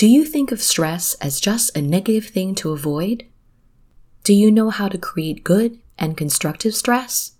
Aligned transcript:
Do 0.00 0.06
you 0.06 0.24
think 0.24 0.50
of 0.50 0.62
stress 0.62 1.12
as 1.16 1.40
just 1.40 1.76
a 1.76 1.82
negative 1.82 2.28
thing 2.28 2.54
to 2.54 2.72
avoid? 2.72 3.26
Do 4.24 4.32
you 4.32 4.50
know 4.50 4.70
how 4.70 4.88
to 4.88 4.96
create 4.96 5.44
good 5.44 5.78
and 5.98 6.16
constructive 6.16 6.74
stress? 6.74 7.32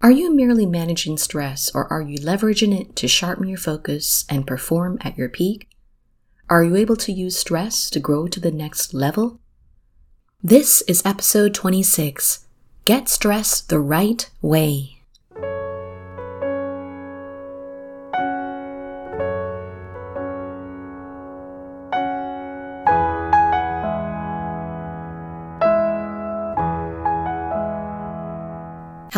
Are 0.00 0.12
you 0.12 0.32
merely 0.32 0.66
managing 0.66 1.18
stress 1.18 1.68
or 1.74 1.92
are 1.92 2.00
you 2.00 2.20
leveraging 2.20 2.80
it 2.80 2.94
to 2.94 3.08
sharpen 3.08 3.48
your 3.48 3.58
focus 3.58 4.24
and 4.28 4.46
perform 4.46 4.98
at 5.00 5.18
your 5.18 5.28
peak? 5.28 5.68
Are 6.48 6.62
you 6.62 6.76
able 6.76 6.94
to 6.94 7.10
use 7.10 7.36
stress 7.36 7.90
to 7.90 7.98
grow 7.98 8.28
to 8.28 8.38
the 8.38 8.52
next 8.52 8.94
level? 8.94 9.40
This 10.40 10.82
is 10.82 11.02
episode 11.04 11.54
26 11.54 12.46
Get 12.84 13.08
Stress 13.08 13.62
the 13.62 13.80
Right 13.80 14.30
Way. 14.40 14.97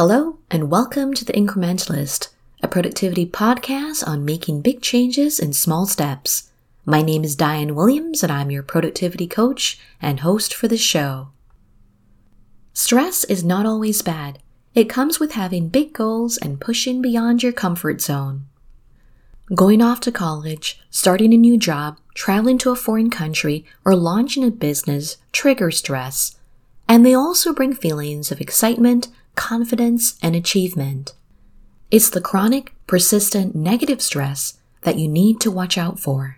Hello, 0.03 0.39
and 0.51 0.71
welcome 0.71 1.13
to 1.13 1.27
The 1.27 1.35
Incrementalist, 1.35 2.29
a 2.63 2.69
productivity 2.69 3.27
podcast 3.27 4.03
on 4.09 4.25
making 4.25 4.63
big 4.63 4.81
changes 4.81 5.39
in 5.39 5.53
small 5.53 5.85
steps. 5.85 6.51
My 6.87 7.03
name 7.03 7.23
is 7.23 7.37
Diane 7.37 7.75
Williams, 7.75 8.23
and 8.23 8.33
I'm 8.33 8.51
your 8.51 8.63
productivity 8.63 9.27
coach 9.27 9.79
and 10.01 10.21
host 10.21 10.55
for 10.55 10.69
the 10.69 10.79
show. 10.79 11.29
Stress 12.73 13.25
is 13.25 13.45
not 13.45 13.67
always 13.67 14.01
bad. 14.01 14.39
It 14.75 14.89
comes 14.89 15.21
with 15.21 15.33
having 15.33 15.69
big 15.69 15.93
goals 15.93 16.39
and 16.39 16.59
pushing 16.59 17.03
beyond 17.03 17.43
your 17.43 17.53
comfort 17.53 18.01
zone. 18.01 18.47
Going 19.55 19.83
off 19.83 20.01
to 20.01 20.11
college, 20.11 20.81
starting 20.89 21.35
a 21.35 21.37
new 21.37 21.59
job, 21.59 21.99
traveling 22.15 22.57
to 22.61 22.71
a 22.71 22.75
foreign 22.75 23.11
country, 23.11 23.67
or 23.85 23.95
launching 23.95 24.45
a 24.45 24.51
business 24.51 25.19
trigger 25.31 25.71
stress. 25.71 26.39
And 26.89 27.05
they 27.05 27.13
also 27.13 27.53
bring 27.53 27.75
feelings 27.75 28.33
of 28.33 28.41
excitement, 28.41 29.09
confidence, 29.35 30.19
and 30.23 30.37
achievement. 30.37 31.15
It's 31.91 32.11
the 32.11 32.21
chronic, 32.21 32.73
persistent 32.87 33.55
negative 33.55 34.01
stress 34.01 34.59
that 34.83 34.99
you 34.99 35.09
need 35.09 35.41
to 35.41 35.51
watch 35.51 35.77
out 35.77 35.99
for. 35.99 36.37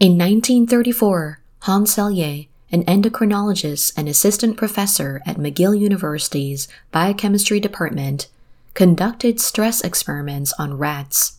In 0.00 0.12
1934, 0.12 1.40
Hans 1.60 1.94
Selye, 1.94 2.48
an 2.70 2.84
endocrinologist 2.84 3.92
and 3.96 4.08
assistant 4.08 4.56
professor 4.56 5.22
at 5.26 5.36
McGill 5.36 5.78
University's 5.78 6.68
biochemistry 6.90 7.60
department, 7.60 8.28
conducted 8.74 9.40
stress 9.40 9.80
experiments 9.80 10.52
on 10.58 10.76
rats. 10.76 11.38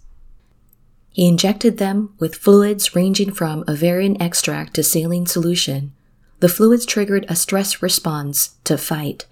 He 1.11 1.27
injected 1.27 1.77
them 1.77 2.13
with 2.19 2.35
fluids 2.35 2.95
ranging 2.95 3.31
from 3.31 3.63
ovarian 3.67 4.21
extract 4.21 4.75
to 4.75 4.83
saline 4.83 5.25
solution. 5.25 5.93
The 6.39 6.49
fluids 6.49 6.85
triggered 6.85 7.25
a 7.27 7.35
stress 7.35 7.81
response 7.81 8.55
to 8.63 8.77
fight, 8.77 9.25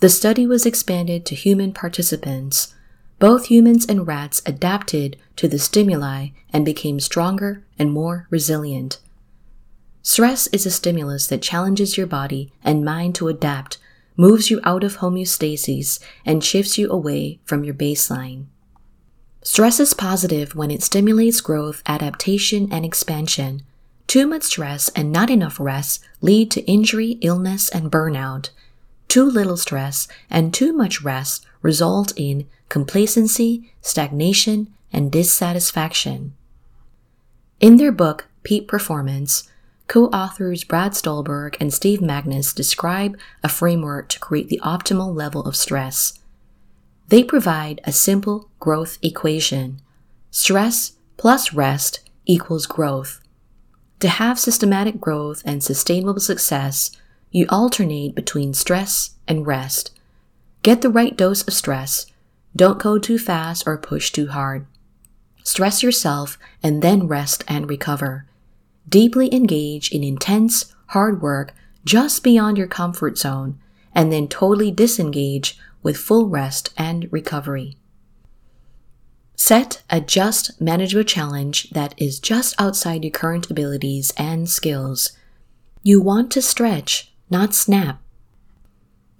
the 0.00 0.08
study 0.08 0.46
was 0.46 0.66
expanded 0.66 1.26
to 1.26 1.34
human 1.34 1.72
participants. 1.72 2.74
Both 3.18 3.46
humans 3.46 3.84
and 3.84 4.06
rats 4.06 4.40
adapted 4.46 5.18
to 5.36 5.46
the 5.46 5.58
stimuli 5.58 6.28
and 6.52 6.64
became 6.64 7.00
stronger 7.00 7.62
and 7.78 7.92
more 7.92 8.26
resilient. 8.30 8.98
Stress 10.02 10.46
is 10.48 10.64
a 10.64 10.70
stimulus 10.70 11.26
that 11.26 11.42
challenges 11.42 11.98
your 11.98 12.06
body 12.06 12.50
and 12.64 12.84
mind 12.84 13.14
to 13.16 13.28
adapt, 13.28 13.76
moves 14.16 14.50
you 14.50 14.58
out 14.64 14.82
of 14.82 14.98
homeostasis, 14.98 16.00
and 16.24 16.42
shifts 16.42 16.78
you 16.78 16.90
away 16.90 17.38
from 17.44 17.62
your 17.62 17.74
baseline. 17.74 18.46
Stress 19.42 19.80
is 19.80 19.92
positive 19.92 20.54
when 20.54 20.70
it 20.70 20.82
stimulates 20.82 21.42
growth, 21.42 21.82
adaptation, 21.86 22.72
and 22.72 22.84
expansion. 22.86 23.62
Too 24.06 24.26
much 24.26 24.44
stress 24.44 24.88
and 24.90 25.12
not 25.12 25.30
enough 25.30 25.60
rest 25.60 26.02
lead 26.22 26.50
to 26.52 26.64
injury, 26.64 27.18
illness, 27.20 27.68
and 27.68 27.92
burnout. 27.92 28.48
Too 29.10 29.28
little 29.28 29.56
stress 29.56 30.06
and 30.30 30.54
too 30.54 30.72
much 30.72 31.02
rest 31.02 31.44
result 31.62 32.12
in 32.14 32.46
complacency, 32.68 33.72
stagnation, 33.80 34.72
and 34.92 35.10
dissatisfaction. 35.10 36.32
In 37.58 37.76
their 37.76 37.90
book, 37.90 38.28
Peak 38.44 38.68
Performance, 38.68 39.48
co-authors 39.88 40.62
Brad 40.62 40.94
Stulberg 40.94 41.56
and 41.58 41.74
Steve 41.74 41.98
Magness 41.98 42.54
describe 42.54 43.18
a 43.42 43.48
framework 43.48 44.08
to 44.10 44.20
create 44.20 44.48
the 44.48 44.60
optimal 44.62 45.12
level 45.12 45.42
of 45.42 45.56
stress. 45.56 46.20
They 47.08 47.24
provide 47.24 47.80
a 47.82 47.90
simple 47.90 48.48
growth 48.60 48.96
equation. 49.02 49.82
Stress 50.30 50.92
plus 51.16 51.52
rest 51.52 52.08
equals 52.26 52.66
growth. 52.66 53.20
To 53.98 54.08
have 54.08 54.38
systematic 54.38 55.00
growth 55.00 55.42
and 55.44 55.64
sustainable 55.64 56.20
success, 56.20 56.92
you 57.30 57.46
alternate 57.48 58.14
between 58.14 58.54
stress 58.54 59.16
and 59.28 59.46
rest. 59.46 59.92
Get 60.62 60.82
the 60.82 60.90
right 60.90 61.16
dose 61.16 61.46
of 61.46 61.54
stress. 61.54 62.06
Don't 62.54 62.78
go 62.78 62.98
too 62.98 63.18
fast 63.18 63.64
or 63.66 63.78
push 63.78 64.10
too 64.10 64.28
hard. 64.28 64.66
Stress 65.42 65.82
yourself 65.82 66.38
and 66.62 66.82
then 66.82 67.06
rest 67.06 67.44
and 67.48 67.68
recover. 67.68 68.26
Deeply 68.88 69.32
engage 69.34 69.90
in 69.92 70.02
intense, 70.02 70.74
hard 70.88 71.22
work 71.22 71.54
just 71.84 72.22
beyond 72.22 72.58
your 72.58 72.66
comfort 72.66 73.16
zone, 73.16 73.58
and 73.94 74.12
then 74.12 74.28
totally 74.28 74.70
disengage 74.70 75.58
with 75.82 75.96
full 75.96 76.28
rest 76.28 76.72
and 76.76 77.08
recovery. 77.10 77.76
Set 79.34 79.82
a 79.88 80.00
just 80.00 80.60
manageable 80.60 81.04
challenge 81.04 81.70
that 81.70 81.94
is 81.96 82.20
just 82.20 82.54
outside 82.60 83.02
your 83.02 83.10
current 83.10 83.50
abilities 83.50 84.12
and 84.16 84.48
skills. 84.48 85.12
You 85.82 86.02
want 86.02 86.30
to 86.32 86.42
stretch, 86.42 87.09
not 87.30 87.54
snap. 87.54 88.00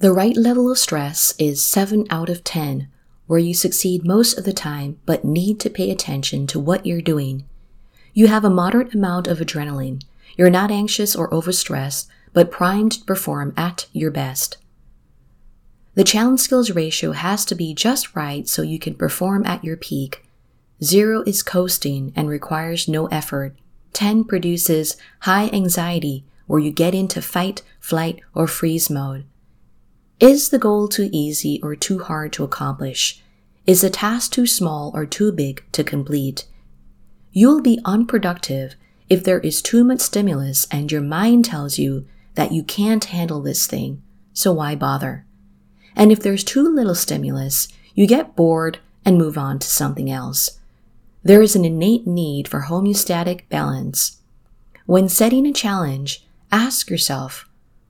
The 0.01 0.13
right 0.13 0.37
level 0.37 0.71
of 0.71 0.79
stress 0.79 1.35
is 1.39 1.63
7 1.63 2.07
out 2.11 2.29
of 2.29 2.43
10, 2.43 2.89
where 3.27 3.39
you 3.39 3.55
succeed 3.55 4.05
most 4.05 4.37
of 4.37 4.45
the 4.45 4.53
time 4.53 4.99
but 5.07 5.25
need 5.25 5.61
to 5.61 5.71
pay 5.71 5.91
attention 5.91 6.47
to 6.49 6.59
what 6.59 6.85
you're 6.85 7.01
doing. 7.01 7.45
You 8.13 8.27
have 8.27 8.45
a 8.45 8.51
moderate 8.51 8.93
amount 8.95 9.29
of 9.29 9.39
adrenaline. 9.39 10.03
You're 10.37 10.51
not 10.51 10.71
anxious 10.71 11.15
or 11.15 11.31
overstressed, 11.31 12.09
but 12.33 12.51
primed 12.51 12.93
to 12.93 13.05
perform 13.05 13.55
at 13.57 13.87
your 13.93 14.11
best. 14.11 14.57
The 15.95 16.05
challenge 16.05 16.41
skills 16.41 16.71
ratio 16.71 17.13
has 17.13 17.45
to 17.45 17.55
be 17.55 17.75
just 17.75 18.17
right 18.17 18.49
so 18.49 18.63
you 18.63 18.79
can 18.79 18.95
perform 18.95 19.45
at 19.47 19.63
your 19.63 19.77
peak. 19.77 20.25
Zero 20.83 21.23
is 21.23 21.43
coasting 21.43 22.13
and 22.17 22.29
requires 22.29 22.89
no 22.89 23.07
effort. 23.09 23.55
10 23.93 24.25
produces 24.25 24.97
high 25.21 25.49
anxiety 25.49 26.25
where 26.51 26.59
you 26.59 26.73
get 26.73 26.97
into 26.97 27.23
fight, 27.23 27.63
flight, 27.79 28.21
or 28.35 28.49
freeze 28.49 28.91
mode. 28.91 29.25
Is 30.19 30.49
the 30.49 30.59
goal 30.59 30.89
too 30.89 31.09
easy 31.13 31.61
or 31.63 31.77
too 31.77 32.01
hard 32.01 32.33
to 32.33 32.43
accomplish? 32.43 33.23
Is 33.69 33.83
the 33.83 33.89
task 33.89 34.33
too 34.33 34.49
small 34.49 34.91
or 34.93 35.07
too 35.07 35.31
big 35.31 35.63
to 35.71 35.85
complete? 35.85 36.47
You'll 37.31 37.63
be 37.63 37.79
unproductive 37.85 38.75
if 39.09 39.23
there 39.23 39.39
is 39.39 39.63
too 39.63 39.85
much 39.85 40.01
stimulus 40.01 40.67
and 40.73 40.91
your 40.91 41.03
mind 41.03 41.45
tells 41.45 41.79
you 41.79 42.05
that 42.35 42.51
you 42.51 42.65
can't 42.65 43.05
handle 43.05 43.41
this 43.41 43.69
thing, 43.69 44.03
so 44.33 44.53
why 44.53 44.75
bother? 44.75 45.25
And 45.95 46.11
if 46.11 46.19
there's 46.19 46.43
too 46.43 46.69
little 46.69 46.97
stimulus, 46.97 47.69
you 47.95 48.09
get 48.09 48.35
bored 48.35 48.81
and 49.05 49.17
move 49.17 49.39
on 49.39 49.61
to 49.61 49.69
something 49.69 50.11
else. 50.11 50.59
There 51.23 51.43
is 51.43 51.55
an 51.55 51.65
innate 51.65 52.09
need 52.09 52.49
for 52.49 52.63
homeostatic 52.63 53.49
balance. 53.49 54.17
When 54.87 55.09
setting 55.09 55.47
a 55.47 55.53
challenge, 55.53 56.27
Ask 56.53 56.91
yourself, 56.91 57.49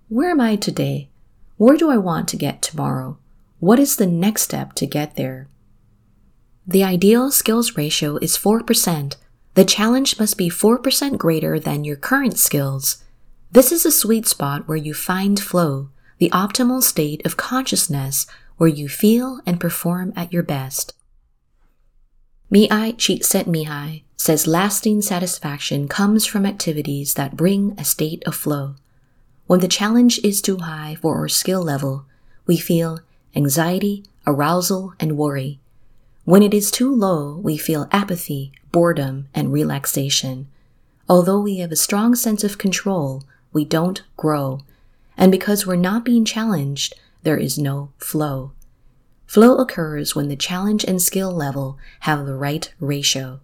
where 0.08 0.30
am 0.30 0.40
I 0.40 0.56
today? 0.56 1.08
Where 1.56 1.78
do 1.78 1.90
I 1.90 1.96
want 1.96 2.28
to 2.28 2.36
get 2.36 2.60
tomorrow? 2.60 3.16
What 3.58 3.78
is 3.78 3.96
the 3.96 4.06
next 4.06 4.42
step 4.42 4.74
to 4.74 4.86
get 4.86 5.16
there? 5.16 5.48
The 6.66 6.84
ideal 6.84 7.30
skills 7.30 7.76
ratio 7.78 8.18
is 8.18 8.36
4%. 8.36 9.16
The 9.54 9.64
challenge 9.64 10.18
must 10.18 10.36
be 10.36 10.50
4% 10.50 11.16
greater 11.16 11.58
than 11.58 11.84
your 11.84 11.96
current 11.96 12.38
skills. 12.38 13.02
This 13.50 13.72
is 13.72 13.86
a 13.86 13.90
sweet 13.90 14.28
spot 14.28 14.68
where 14.68 14.76
you 14.76 14.92
find 14.92 15.40
flow, 15.40 15.88
the 16.18 16.30
optimal 16.30 16.82
state 16.82 17.24
of 17.24 17.38
consciousness 17.38 18.26
where 18.58 18.68
you 18.68 18.90
feel 18.90 19.40
and 19.46 19.58
perform 19.58 20.12
at 20.14 20.34
your 20.34 20.42
best. 20.42 20.92
Mihaly 22.52 22.94
Csikszentmihalyi 22.96 24.04
says 24.20 24.46
lasting 24.46 25.00
satisfaction 25.00 25.88
comes 25.88 26.26
from 26.26 26.44
activities 26.44 27.14
that 27.14 27.38
bring 27.38 27.74
a 27.78 27.84
state 27.86 28.22
of 28.26 28.34
flow. 28.34 28.74
When 29.46 29.60
the 29.60 29.66
challenge 29.66 30.18
is 30.22 30.42
too 30.42 30.58
high 30.58 30.98
for 31.00 31.16
our 31.16 31.26
skill 31.26 31.62
level, 31.62 32.04
we 32.46 32.58
feel 32.58 33.00
anxiety, 33.34 34.04
arousal, 34.26 34.92
and 35.00 35.16
worry. 35.16 35.58
When 36.26 36.42
it 36.42 36.52
is 36.52 36.70
too 36.70 36.94
low, 36.94 37.40
we 37.42 37.56
feel 37.56 37.88
apathy, 37.92 38.52
boredom, 38.72 39.28
and 39.32 39.54
relaxation. 39.54 40.48
Although 41.08 41.40
we 41.40 41.56
have 41.60 41.72
a 41.72 41.76
strong 41.76 42.14
sense 42.14 42.44
of 42.44 42.58
control, 42.58 43.22
we 43.54 43.64
don't 43.64 44.02
grow. 44.18 44.60
And 45.16 45.32
because 45.32 45.66
we're 45.66 45.76
not 45.76 46.04
being 46.04 46.26
challenged, 46.26 46.94
there 47.22 47.38
is 47.38 47.58
no 47.58 47.88
flow. 47.96 48.52
Flow 49.26 49.56
occurs 49.56 50.14
when 50.14 50.28
the 50.28 50.36
challenge 50.36 50.84
and 50.84 51.00
skill 51.00 51.32
level 51.32 51.78
have 52.00 52.26
the 52.26 52.36
right 52.36 52.70
ratio. 52.80 53.40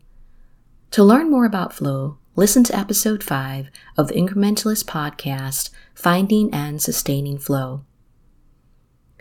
To 0.92 1.04
learn 1.04 1.30
more 1.30 1.44
about 1.44 1.74
flow, 1.74 2.16
listen 2.36 2.64
to 2.64 2.76
episode 2.76 3.22
5 3.22 3.70
of 3.98 4.08
the 4.08 4.14
Incrementalist 4.14 4.84
podcast, 4.84 5.70
Finding 5.94 6.52
and 6.54 6.80
Sustaining 6.80 7.38
Flow. 7.38 7.84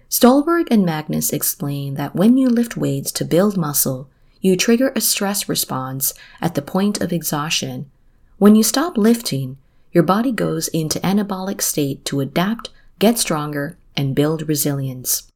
Stulberg 0.07 0.67
and 0.71 0.85
Magness 0.85 1.33
explain 1.33 1.95
that 1.95 2.15
when 2.15 2.37
you 2.37 2.47
lift 2.47 2.77
weights 2.77 3.11
to 3.13 3.25
build 3.25 3.57
muscle, 3.57 4.09
you 4.39 4.55
trigger 4.55 4.93
a 4.95 5.01
stress 5.01 5.49
response 5.49 6.13
at 6.39 6.55
the 6.55 6.61
point 6.61 7.01
of 7.01 7.11
exhaustion. 7.11 7.89
When 8.37 8.55
you 8.55 8.63
stop 8.63 8.97
lifting, 8.97 9.57
your 9.91 10.03
body 10.03 10.31
goes 10.31 10.67
into 10.69 10.99
anabolic 10.99 11.61
state 11.61 12.05
to 12.05 12.21
adapt, 12.21 12.69
get 12.99 13.17
stronger, 13.17 13.77
and 13.97 14.15
build 14.15 14.47
resilience. 14.47 15.31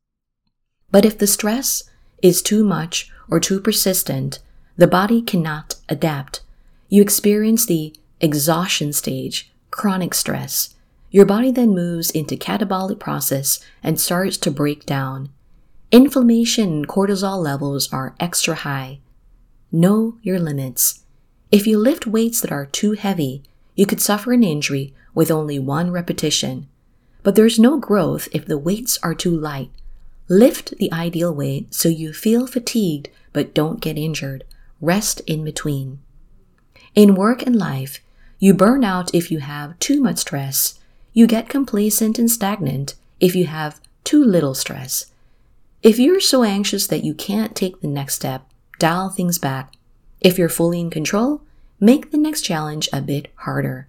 But 0.92 1.06
if 1.06 1.18
the 1.18 1.28
stress 1.28 1.84
is 2.22 2.42
too 2.42 2.64
much 2.64 3.12
or 3.30 3.40
too 3.40 3.60
persistent, 3.60 4.40
the 4.80 4.88
body 4.88 5.22
cannot 5.22 5.76
adapt. 5.90 6.40
You 6.88 7.02
experience 7.02 7.66
the 7.66 7.94
exhaustion 8.22 8.94
stage, 8.94 9.52
chronic 9.72 10.14
stress. 10.14 10.74
Your 11.12 11.26
body 11.26 11.52
then 11.52 11.76
moves 11.76 12.10
into 12.10 12.38
catabolic 12.38 12.98
process 12.98 13.60
and 13.84 14.00
starts 14.00 14.38
to 14.38 14.50
break 14.50 14.86
down. 14.86 15.32
Inflammation 15.92 16.70
and 16.70 16.88
cortisol 16.88 17.44
levels 17.44 17.92
are 17.92 18.16
extra 18.22 18.56
high. 18.56 19.00
Know 19.70 20.16
your 20.22 20.40
limits. 20.40 21.04
If 21.52 21.68
you 21.68 21.78
lift 21.78 22.08
weights 22.08 22.40
that 22.40 22.52
are 22.54 22.66
too 22.66 22.94
heavy, 22.94 23.44
you 23.76 23.86
could 23.86 24.00
suffer 24.00 24.32
an 24.32 24.46
injury 24.46 24.94
with 25.14 25.30
only 25.30 25.60
one 25.60 25.92
repetition. 25.92 26.70
But 27.22 27.36
there's 27.36 27.60
no 27.60 27.78
growth 27.80 28.30
if 28.32 28.46
the 28.46 28.58
weights 28.58 28.98
are 29.04 29.14
too 29.14 29.38
light. 29.38 29.72
Lift 30.30 30.78
the 30.78 30.90
ideal 30.94 31.36
weight 31.36 31.74
so 31.74 31.90
you 31.90 32.14
feel 32.14 32.48
fatigued 32.48 33.10
but 33.34 33.54
don't 33.54 33.82
get 33.82 33.98
injured. 33.98 34.46
Rest 34.82 35.22
in 35.28 35.44
between. 35.44 36.00
In 36.96 37.16
work 37.16 37.42
and 37.46 37.56
life, 37.56 38.00
you 38.40 38.54
burn 38.54 38.84
out 38.84 39.14
if 39.14 39.32
you 39.32 39.40
have 39.40 39.78
too 39.80 40.02
much 40.02 40.20
stress. 40.20 40.80
You 41.14 41.28
get 41.28 41.50
complacent 41.50 42.18
and 42.18 42.32
stagnant 42.32 42.96
if 43.20 43.36
you 43.36 43.46
have 43.48 43.82
too 44.04 44.24
little 44.24 44.54
stress. 44.54 45.12
If 45.84 46.00
you're 46.00 46.20
so 46.20 46.44
anxious 46.44 46.88
that 46.88 47.04
you 47.04 47.14
can't 47.14 47.56
take 47.56 47.82
the 47.82 47.88
next 47.88 48.16
step, 48.16 48.46
dial 48.80 49.10
things 49.10 49.38
back. 49.38 49.74
If 50.22 50.38
you're 50.38 50.50
fully 50.50 50.80
in 50.80 50.90
control, 50.90 51.42
make 51.80 52.12
the 52.12 52.18
next 52.18 52.42
challenge 52.42 52.90
a 52.92 53.02
bit 53.02 53.30
harder. 53.36 53.88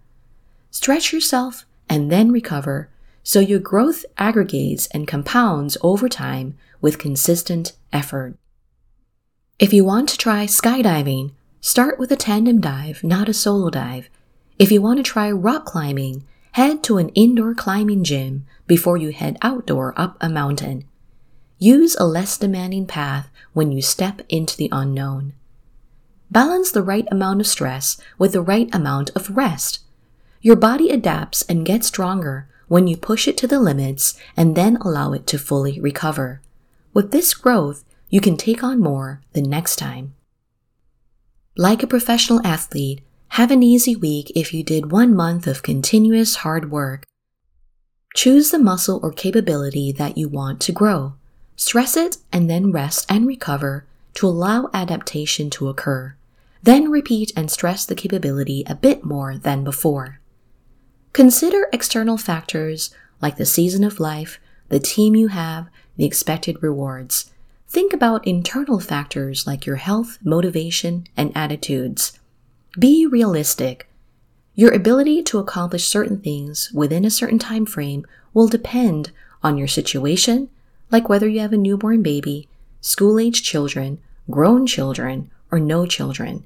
Stretch 0.71 1.13
yourself 1.13 1.65
and 1.89 2.11
then 2.11 2.31
recover 2.31 2.89
so 3.23 3.41
your 3.41 3.59
growth 3.59 4.05
aggregates 4.19 4.87
and 4.89 5.07
compounds 5.07 5.77
over 5.83 6.09
time 6.09 6.57
with 6.81 6.99
consistent 6.99 7.73
effort. 7.93 8.35
If 9.61 9.75
you 9.75 9.85
want 9.85 10.09
to 10.09 10.17
try 10.17 10.47
skydiving, 10.47 11.33
start 11.61 11.99
with 11.99 12.11
a 12.11 12.17
tandem 12.17 12.62
dive, 12.62 13.05
not 13.05 13.29
a 13.29 13.35
solo 13.35 13.69
dive. 13.69 14.09
If 14.59 14.73
you 14.73 14.81
want 14.81 14.97
to 14.97 15.03
try 15.03 15.31
rock 15.31 15.67
climbing, 15.67 16.25
head 16.53 16.83
to 16.85 16.97
an 16.97 17.11
indoor 17.11 17.55
climbing 17.55 18.03
gym 18.03 18.47
before 18.67 18.97
you 18.97 19.12
head 19.12 19.37
outdoor 19.43 19.93
up 20.01 20.17
a 20.19 20.31
mountain. 20.31 20.87
Use 21.59 21.95
a 21.97 22.07
less 22.07 22.39
demanding 22.39 22.87
path 22.87 23.29
when 23.53 23.71
you 23.71 23.83
step 23.83 24.23
into 24.31 24.57
the 24.57 24.71
unknown. 24.73 25.35
Balance 26.31 26.71
the 26.71 26.83
right 26.83 27.07
amount 27.11 27.43
of 27.43 27.47
stress 27.47 28.01
with 28.17 28.33
the 28.33 28.41
right 28.41 28.75
amount 28.75 29.11
of 29.15 29.37
rest. 29.37 29.81
Your 30.41 30.57
body 30.57 30.89
adapts 30.89 31.43
and 31.43 31.67
gets 31.67 31.89
stronger 31.89 32.49
when 32.69 32.87
you 32.87 32.97
push 32.97 33.29
it 33.29 33.37
to 33.37 33.47
the 33.47 33.61
limits 33.61 34.19
and 34.39 34.57
then 34.57 34.77
allow 34.77 35.12
it 35.12 35.27
to 35.27 35.39
fully 35.39 35.79
recover. 35.79 36.41
With 36.95 37.11
this 37.11 37.35
growth, 37.35 37.85
you 38.11 38.21
can 38.21 38.37
take 38.37 38.62
on 38.62 38.81
more 38.81 39.23
the 39.33 39.41
next 39.41 39.77
time. 39.77 40.15
Like 41.57 41.83
a 41.83 41.87
professional 41.87 42.45
athlete, 42.45 43.01
have 43.35 43.53
an 43.53 43.62
easy 43.62 43.95
week 43.95 44.33
if 44.35 44.53
you 44.53 44.65
did 44.65 44.91
one 44.91 45.15
month 45.15 45.47
of 45.47 45.62
continuous 45.62 46.37
hard 46.37 46.71
work. 46.71 47.07
Choose 48.15 48.51
the 48.51 48.59
muscle 48.59 48.99
or 49.03 49.12
capability 49.12 49.93
that 49.93 50.19
you 50.19 50.29
want 50.29 50.61
to 50.62 50.73
grow. 50.73 51.15
Stress 51.55 51.97
it 51.97 52.17
and 52.33 52.51
then 52.51 52.73
rest 52.73 53.07
and 53.09 53.27
recover 53.27 53.87
to 54.15 54.27
allow 54.27 54.69
adaptation 54.75 55.49
to 55.51 55.69
occur. 55.69 56.17
Then 56.62 56.91
repeat 56.91 57.33
and 57.37 57.51
stress 57.51 57.87
the 57.87 57.95
capability 57.95 58.65
a 58.67 58.75
bit 58.75 59.05
more 59.05 59.39
than 59.39 59.62
before. 59.62 60.21
Consider 61.12 61.69
external 61.73 62.17
factors 62.17 62.93
like 63.23 63.37
the 63.37 63.47
season 63.47 63.85
of 63.85 64.01
life, 64.01 64.41
the 64.69 64.81
team 64.81 65.15
you 65.15 65.29
have, 65.29 65.69
the 65.97 66.05
expected 66.05 66.62
rewards. 66.62 67.31
Think 67.71 67.93
about 67.93 68.27
internal 68.27 68.81
factors 68.81 69.47
like 69.47 69.65
your 69.65 69.77
health, 69.77 70.19
motivation, 70.25 71.07
and 71.17 71.31
attitudes. 71.37 72.19
Be 72.77 73.07
realistic. 73.07 73.89
Your 74.57 74.73
ability 74.75 75.23
to 75.23 75.39
accomplish 75.39 75.87
certain 75.87 76.21
things 76.21 76.73
within 76.73 77.05
a 77.05 77.11
certain 77.11 77.39
time 77.39 77.65
frame 77.65 78.05
will 78.35 78.49
depend 78.49 79.13
on 79.45 79.57
your 79.57 79.69
situation, 79.69 80.51
like 80.91 81.09
whether 81.09 81.29
you 81.29 81.39
have 81.39 81.53
a 81.53 81.57
newborn 81.57 82.03
baby, 82.03 82.49
school-age 82.81 83.45
children, 83.45 84.01
grown 84.29 84.67
children, 84.67 85.31
or 85.53 85.61
no 85.61 85.87
children. 85.87 86.45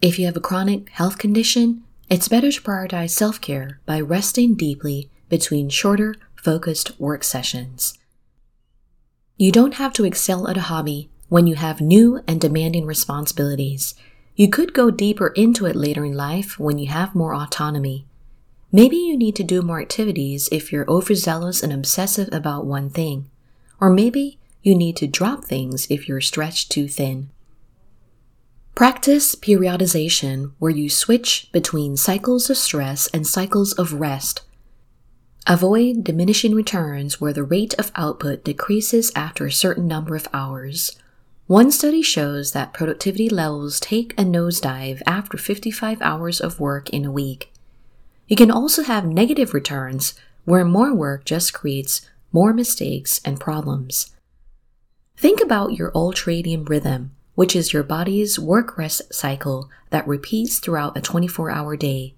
If 0.00 0.18
you 0.18 0.24
have 0.24 0.38
a 0.38 0.40
chronic 0.40 0.88
health 0.88 1.18
condition, 1.18 1.82
it's 2.08 2.28
better 2.28 2.50
to 2.50 2.62
prioritize 2.62 3.10
self 3.10 3.42
care 3.42 3.78
by 3.84 4.00
resting 4.00 4.54
deeply 4.54 5.10
between 5.28 5.68
shorter, 5.68 6.14
focused 6.34 6.98
work 6.98 7.24
sessions. 7.24 7.98
You 9.36 9.50
don't 9.50 9.74
have 9.74 9.92
to 9.94 10.04
excel 10.04 10.46
at 10.46 10.56
a 10.56 10.62
hobby 10.62 11.10
when 11.28 11.48
you 11.48 11.56
have 11.56 11.80
new 11.80 12.22
and 12.28 12.40
demanding 12.40 12.86
responsibilities. 12.86 13.96
You 14.36 14.48
could 14.48 14.72
go 14.72 14.92
deeper 14.92 15.28
into 15.28 15.66
it 15.66 15.74
later 15.74 16.04
in 16.04 16.14
life 16.14 16.60
when 16.60 16.78
you 16.78 16.86
have 16.86 17.16
more 17.16 17.34
autonomy. 17.34 18.06
Maybe 18.70 18.96
you 18.96 19.16
need 19.16 19.34
to 19.36 19.42
do 19.42 19.60
more 19.60 19.80
activities 19.80 20.48
if 20.52 20.72
you're 20.72 20.88
overzealous 20.88 21.64
and 21.64 21.72
obsessive 21.72 22.28
about 22.30 22.64
one 22.64 22.90
thing. 22.90 23.28
Or 23.80 23.90
maybe 23.90 24.38
you 24.62 24.76
need 24.76 24.96
to 24.98 25.08
drop 25.08 25.44
things 25.44 25.88
if 25.90 26.08
you're 26.08 26.20
stretched 26.20 26.70
too 26.70 26.86
thin. 26.86 27.30
Practice 28.76 29.34
periodization 29.34 30.52
where 30.60 30.70
you 30.70 30.88
switch 30.88 31.48
between 31.50 31.96
cycles 31.96 32.50
of 32.50 32.56
stress 32.56 33.08
and 33.08 33.26
cycles 33.26 33.72
of 33.72 33.94
rest. 33.94 34.42
Avoid 35.46 36.04
diminishing 36.04 36.54
returns 36.54 37.20
where 37.20 37.32
the 37.32 37.42
rate 37.42 37.74
of 37.74 37.92
output 37.94 38.44
decreases 38.44 39.12
after 39.14 39.46
a 39.46 39.52
certain 39.52 39.86
number 39.86 40.16
of 40.16 40.28
hours. 40.32 40.96
One 41.46 41.70
study 41.70 42.00
shows 42.00 42.52
that 42.52 42.72
productivity 42.72 43.28
levels 43.28 43.78
take 43.78 44.12
a 44.18 44.24
nosedive 44.24 45.02
after 45.06 45.36
55 45.36 46.00
hours 46.00 46.40
of 46.40 46.60
work 46.60 46.88
in 46.90 47.04
a 47.04 47.12
week. 47.12 47.52
You 48.26 48.36
can 48.36 48.50
also 48.50 48.84
have 48.84 49.04
negative 49.04 49.52
returns 49.52 50.14
where 50.44 50.64
more 50.64 50.94
work 50.94 51.26
just 51.26 51.52
creates 51.52 52.08
more 52.32 52.54
mistakes 52.54 53.20
and 53.24 53.38
problems. 53.38 54.12
Think 55.16 55.42
about 55.42 55.74
your 55.74 55.92
ultradian 55.92 56.68
rhythm 56.68 57.14
which 57.34 57.56
is 57.56 57.72
your 57.72 57.82
body's 57.82 58.38
work 58.38 58.78
rest 58.78 59.12
cycle 59.12 59.68
that 59.90 60.06
repeats 60.06 60.58
throughout 60.58 60.96
a 60.96 61.00
24 61.00 61.50
hour 61.50 61.76
day. 61.76 62.14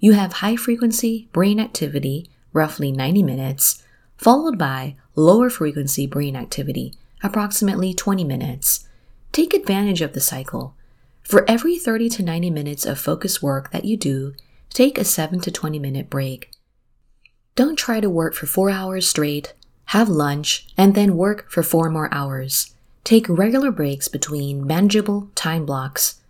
You 0.00 0.12
have 0.12 0.34
high 0.34 0.56
frequency 0.56 1.28
brain 1.32 1.60
activity, 1.60 2.26
roughly 2.52 2.92
90 2.92 3.22
minutes, 3.22 3.82
followed 4.16 4.58
by 4.58 4.96
lower 5.14 5.50
frequency 5.50 6.06
brain 6.06 6.36
activity, 6.36 6.94
approximately 7.22 7.94
20 7.94 8.24
minutes. 8.24 8.86
Take 9.32 9.54
advantage 9.54 10.00
of 10.00 10.12
the 10.12 10.20
cycle. 10.20 10.74
For 11.22 11.44
every 11.48 11.78
30 11.78 12.08
to 12.10 12.22
90 12.22 12.50
minutes 12.50 12.86
of 12.86 12.98
focus 12.98 13.42
work 13.42 13.70
that 13.70 13.84
you 13.84 13.96
do, 13.96 14.34
take 14.70 14.98
a 14.98 15.04
7 15.04 15.40
to 15.40 15.50
20 15.50 15.78
minute 15.78 16.08
break. 16.08 16.50
Don't 17.54 17.76
try 17.76 18.00
to 18.00 18.08
work 18.08 18.34
for 18.34 18.46
4 18.46 18.70
hours 18.70 19.06
straight, 19.06 19.54
have 19.86 20.08
lunch, 20.08 20.68
and 20.76 20.94
then 20.94 21.16
work 21.16 21.50
for 21.50 21.62
4 21.62 21.90
more 21.90 22.08
hours. 22.12 22.74
Take 23.04 23.28
regular 23.28 23.70
breaks 23.70 24.08
between 24.08 24.66
manageable 24.66 25.30
time 25.34 25.64
blocks. 25.66 26.20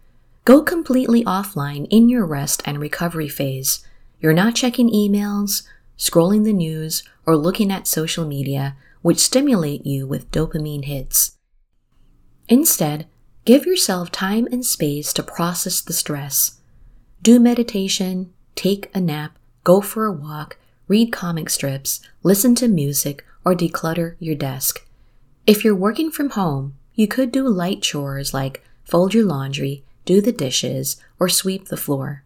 Go 0.44 0.62
completely 0.62 1.24
offline 1.24 1.86
in 1.90 2.08
your 2.08 2.24
rest 2.24 2.62
and 2.64 2.80
recovery 2.80 3.28
phase. 3.28 3.84
You're 4.20 4.32
not 4.32 4.54
checking 4.54 4.90
emails, 4.90 5.62
scrolling 5.98 6.44
the 6.44 6.52
news, 6.52 7.02
or 7.26 7.36
looking 7.36 7.72
at 7.72 7.86
social 7.86 8.26
media, 8.26 8.76
which 9.02 9.18
stimulate 9.18 9.84
you 9.84 10.06
with 10.06 10.30
dopamine 10.30 10.84
hits. 10.84 11.36
Instead, 12.48 13.06
give 13.44 13.66
yourself 13.66 14.10
time 14.10 14.46
and 14.50 14.64
space 14.64 15.12
to 15.12 15.22
process 15.22 15.80
the 15.80 15.92
stress. 15.92 16.60
Do 17.20 17.40
meditation, 17.40 18.32
take 18.54 18.90
a 18.94 19.00
nap, 19.00 19.38
go 19.64 19.80
for 19.80 20.06
a 20.06 20.12
walk, 20.12 20.56
read 20.86 21.12
comic 21.12 21.50
strips, 21.50 22.00
listen 22.22 22.54
to 22.56 22.68
music, 22.68 23.24
or 23.44 23.54
declutter 23.54 24.16
your 24.18 24.34
desk. 24.34 24.86
If 25.46 25.64
you're 25.64 25.74
working 25.74 26.10
from 26.10 26.30
home, 26.30 26.74
you 26.94 27.08
could 27.08 27.32
do 27.32 27.48
light 27.48 27.82
chores 27.82 28.32
like 28.32 28.62
fold 28.84 29.14
your 29.14 29.24
laundry, 29.24 29.84
do 30.04 30.20
the 30.20 30.32
dishes, 30.32 30.96
or 31.18 31.28
sweep 31.28 31.68
the 31.68 31.76
floor. 31.76 32.24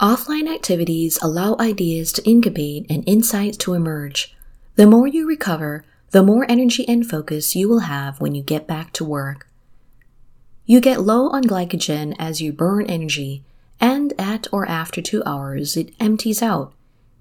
Offline 0.00 0.50
activities 0.50 1.18
allow 1.20 1.56
ideas 1.60 2.10
to 2.14 2.24
incubate 2.24 2.86
and 2.88 3.04
insights 3.06 3.58
to 3.58 3.74
emerge. 3.74 4.34
The 4.76 4.86
more 4.86 5.06
you 5.06 5.28
recover, 5.28 5.84
the 6.12 6.22
more 6.22 6.46
energy 6.48 6.88
and 6.88 7.06
focus 7.06 7.54
you 7.54 7.68
will 7.68 7.80
have 7.80 8.18
when 8.18 8.34
you 8.34 8.42
get 8.42 8.66
back 8.66 8.94
to 8.94 9.04
work. 9.04 9.46
You 10.64 10.80
get 10.80 11.02
low 11.02 11.28
on 11.28 11.44
glycogen 11.44 12.16
as 12.18 12.40
you 12.40 12.50
burn 12.50 12.86
energy, 12.86 13.44
and 13.78 14.14
at 14.18 14.46
or 14.50 14.66
after 14.66 15.02
two 15.02 15.22
hours, 15.26 15.76
it 15.76 15.94
empties 16.00 16.40
out. 16.40 16.72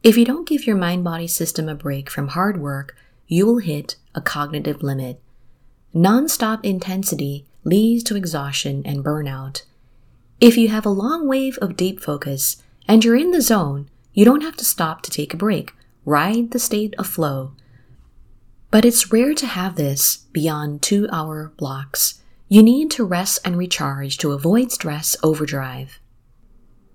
If 0.01 0.17
you 0.17 0.23
don't 0.23 0.47
give 0.47 0.65
your 0.65 0.77
mind 0.77 1.03
body 1.03 1.27
system 1.27 1.67
a 1.67 1.75
break 1.75 2.09
from 2.09 2.29
hard 2.29 2.61
work, 2.61 2.95
you 3.27 3.45
will 3.45 3.57
hit 3.57 3.97
a 4.15 4.21
cognitive 4.21 4.81
limit. 4.81 5.21
Non-stop 5.93 6.63
intensity 6.63 7.45
leads 7.65 8.03
to 8.03 8.15
exhaustion 8.15 8.83
and 8.85 9.03
burnout. 9.03 9.63
If 10.39 10.57
you 10.57 10.69
have 10.69 10.85
a 10.85 10.89
long 10.89 11.27
wave 11.27 11.57
of 11.57 11.75
deep 11.75 11.99
focus 11.99 12.63
and 12.89 13.05
you're 13.05 13.15
in 13.15 13.29
the 13.29 13.39
zone, 13.39 13.87
you 14.13 14.25
don't 14.25 14.41
have 14.41 14.57
to 14.57 14.65
stop 14.65 15.03
to 15.03 15.11
take 15.11 15.31
a 15.31 15.37
break. 15.37 15.73
Ride 16.05 16.49
the 16.49 16.57
state 16.59 16.95
of 16.97 17.05
flow. 17.05 17.51
But 18.71 18.83
it's 18.83 19.11
rare 19.11 19.35
to 19.35 19.45
have 19.45 19.75
this 19.75 20.25
beyond 20.33 20.81
two 20.81 21.07
hour 21.11 21.53
blocks. 21.55 22.19
You 22.47 22.63
need 22.63 22.89
to 22.91 23.05
rest 23.05 23.41
and 23.45 23.55
recharge 23.55 24.17
to 24.17 24.31
avoid 24.31 24.71
stress 24.71 25.15
overdrive. 25.21 25.99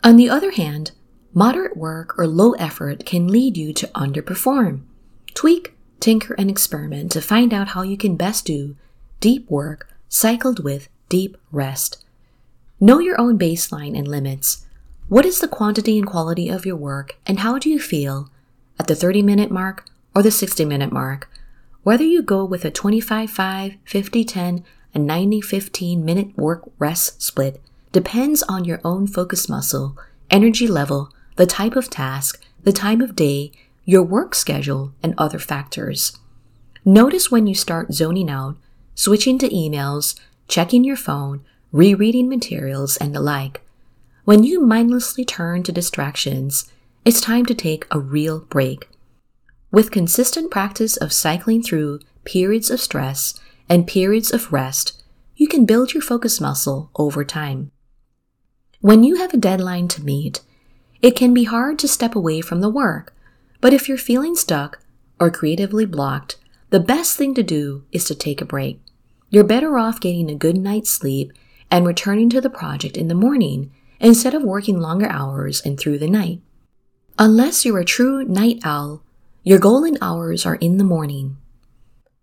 On 0.02 0.16
the 0.16 0.28
other 0.28 0.50
hand, 0.50 0.90
moderate 1.32 1.76
work 1.76 2.18
or 2.18 2.26
low 2.26 2.52
effort 2.54 3.06
can 3.06 3.28
lead 3.28 3.56
you 3.56 3.72
to 3.74 3.86
underperform. 3.94 4.82
Tweak, 5.32 5.76
tinker, 6.00 6.34
and 6.34 6.50
experiment 6.50 7.12
to 7.12 7.20
find 7.20 7.54
out 7.54 7.68
how 7.68 7.82
you 7.82 7.96
can 7.96 8.16
best 8.16 8.44
do 8.44 8.74
deep 9.20 9.48
work 9.48 9.88
cycled 10.08 10.64
with 10.64 10.88
deep 11.08 11.36
rest. 11.52 12.04
Know 12.80 12.98
your 12.98 13.20
own 13.20 13.38
baseline 13.38 13.96
and 13.96 14.08
limits. 14.08 14.66
What 15.08 15.26
is 15.26 15.40
the 15.40 15.48
quantity 15.48 15.98
and 15.98 16.06
quality 16.06 16.48
of 16.48 16.64
your 16.64 16.76
work, 16.76 17.18
and 17.26 17.40
how 17.40 17.58
do 17.58 17.68
you 17.68 17.78
feel 17.78 18.30
at 18.78 18.86
the 18.86 18.94
30 18.94 19.20
minute 19.20 19.50
mark 19.50 19.84
or 20.14 20.22
the 20.22 20.30
60 20.30 20.64
minute 20.64 20.90
mark? 20.90 21.28
Whether 21.82 22.04
you 22.04 22.22
go 22.22 22.42
with 22.42 22.64
a 22.64 22.70
25 22.70 23.28
5, 23.28 23.74
50 23.84 24.24
10, 24.24 24.64
and 24.94 25.06
90 25.06 25.42
15 25.42 26.02
minute 26.02 26.38
work 26.38 26.70
rest 26.78 27.20
split 27.20 27.60
depends 27.92 28.42
on 28.44 28.64
your 28.64 28.80
own 28.82 29.06
focus 29.06 29.46
muscle, 29.46 29.94
energy 30.30 30.66
level, 30.66 31.12
the 31.36 31.44
type 31.44 31.76
of 31.76 31.90
task, 31.90 32.42
the 32.62 32.72
time 32.72 33.02
of 33.02 33.14
day, 33.14 33.52
your 33.84 34.02
work 34.02 34.34
schedule, 34.34 34.94
and 35.02 35.14
other 35.18 35.38
factors. 35.38 36.18
Notice 36.82 37.30
when 37.30 37.46
you 37.46 37.54
start 37.54 37.92
zoning 37.92 38.30
out, 38.30 38.56
switching 38.94 39.38
to 39.40 39.50
emails, 39.50 40.18
checking 40.48 40.82
your 40.82 40.96
phone, 40.96 41.44
rereading 41.72 42.30
materials, 42.30 42.96
and 42.96 43.14
the 43.14 43.20
like. 43.20 43.60
When 44.24 44.42
you 44.42 44.60
mindlessly 44.60 45.26
turn 45.26 45.64
to 45.64 45.72
distractions, 45.72 46.72
it's 47.04 47.20
time 47.20 47.44
to 47.44 47.54
take 47.54 47.86
a 47.90 48.00
real 48.00 48.40
break. 48.40 48.88
With 49.70 49.90
consistent 49.90 50.50
practice 50.50 50.96
of 50.96 51.12
cycling 51.12 51.62
through 51.62 52.00
periods 52.24 52.70
of 52.70 52.80
stress 52.80 53.38
and 53.68 53.86
periods 53.86 54.32
of 54.32 54.50
rest, 54.50 55.02
you 55.36 55.46
can 55.46 55.66
build 55.66 55.92
your 55.92 56.02
focus 56.02 56.40
muscle 56.40 56.90
over 56.96 57.22
time. 57.22 57.70
When 58.80 59.04
you 59.04 59.16
have 59.16 59.34
a 59.34 59.36
deadline 59.36 59.88
to 59.88 60.02
meet, 60.02 60.40
it 61.02 61.16
can 61.16 61.34
be 61.34 61.44
hard 61.44 61.78
to 61.80 61.88
step 61.88 62.16
away 62.16 62.40
from 62.40 62.62
the 62.62 62.70
work, 62.70 63.14
but 63.60 63.74
if 63.74 63.90
you're 63.90 63.98
feeling 63.98 64.36
stuck 64.36 64.80
or 65.20 65.30
creatively 65.30 65.84
blocked, 65.84 66.36
the 66.70 66.80
best 66.80 67.18
thing 67.18 67.34
to 67.34 67.42
do 67.42 67.84
is 67.92 68.06
to 68.06 68.14
take 68.14 68.40
a 68.40 68.46
break. 68.46 68.80
You're 69.28 69.44
better 69.44 69.76
off 69.76 70.00
getting 70.00 70.30
a 70.30 70.34
good 70.34 70.56
night's 70.56 70.88
sleep 70.88 71.30
and 71.70 71.86
returning 71.86 72.30
to 72.30 72.40
the 72.40 72.48
project 72.48 72.96
in 72.96 73.08
the 73.08 73.14
morning 73.14 73.70
instead 74.00 74.34
of 74.34 74.42
working 74.42 74.80
longer 74.80 75.06
hours 75.06 75.60
and 75.62 75.78
through 75.78 75.98
the 75.98 76.08
night. 76.08 76.40
Unless 77.18 77.64
you're 77.64 77.78
a 77.78 77.84
true 77.84 78.24
night 78.24 78.60
owl, 78.64 79.02
your 79.42 79.58
golden 79.58 79.96
hours 80.00 80.44
are 80.44 80.56
in 80.56 80.78
the 80.78 80.84
morning. 80.84 81.36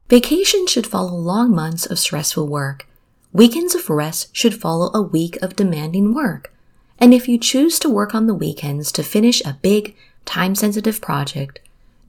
Vacation 0.09 0.67
should 0.67 0.85
follow 0.85 1.13
long 1.15 1.55
months 1.55 1.85
of 1.85 1.99
stressful 1.99 2.47
work. 2.47 2.87
Weekends 3.31 3.75
of 3.75 3.89
rest 3.89 4.35
should 4.35 4.59
follow 4.59 4.91
a 4.93 5.01
week 5.01 5.37
of 5.41 5.55
demanding 5.55 6.13
work. 6.13 6.53
And 6.99 7.13
if 7.13 7.27
you 7.27 7.37
choose 7.37 7.79
to 7.79 7.89
work 7.89 8.13
on 8.13 8.27
the 8.27 8.33
weekends 8.33 8.91
to 8.91 9.03
finish 9.03 9.41
a 9.45 9.57
big, 9.61 9.95
time 10.25 10.53
sensitive 10.53 10.99
project, 10.99 11.59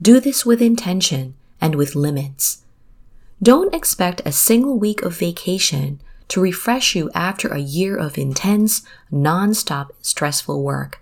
do 0.01 0.19
this 0.19 0.45
with 0.45 0.61
intention 0.61 1.35
and 1.61 1.75
with 1.75 1.95
limits. 1.95 2.63
Don't 3.41 3.73
expect 3.73 4.21
a 4.25 4.31
single 4.31 4.77
week 4.77 5.01
of 5.01 5.17
vacation 5.17 6.01
to 6.29 6.41
refresh 6.41 6.95
you 6.95 7.09
after 7.13 7.47
a 7.47 7.59
year 7.59 7.95
of 7.97 8.17
intense, 8.17 8.83
non-stop 9.11 9.93
stressful 10.01 10.63
work. 10.63 10.99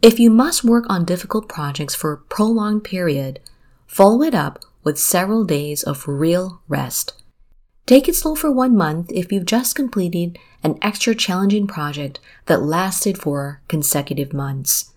If 0.00 0.20
you 0.20 0.30
must 0.30 0.64
work 0.64 0.84
on 0.88 1.04
difficult 1.04 1.48
projects 1.48 1.94
for 1.94 2.12
a 2.12 2.18
prolonged 2.18 2.84
period, 2.84 3.40
follow 3.86 4.22
it 4.22 4.34
up 4.34 4.60
with 4.84 4.98
several 4.98 5.44
days 5.44 5.82
of 5.82 6.06
real 6.06 6.62
rest. 6.68 7.20
Take 7.86 8.08
it 8.08 8.14
slow 8.14 8.34
for 8.34 8.52
one 8.52 8.76
month 8.76 9.10
if 9.12 9.32
you've 9.32 9.46
just 9.46 9.74
completed 9.74 10.38
an 10.62 10.78
extra 10.82 11.14
challenging 11.14 11.66
project 11.66 12.20
that 12.46 12.62
lasted 12.62 13.18
for 13.18 13.62
consecutive 13.66 14.32
months. 14.32 14.92